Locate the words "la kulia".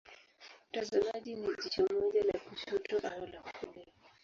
3.25-3.85